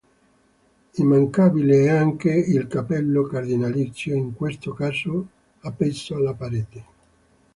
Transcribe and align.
Immancabile 0.95 1.83
è 1.85 1.89
anche 1.89 2.31
il 2.33 2.65
cappello 2.65 3.21
cardinalizio, 3.27 4.15
in 4.15 4.33
questo 4.33 4.73
caso 4.73 5.27
appeso 5.59 6.15
alla 6.15 6.33
parete. 6.33 6.85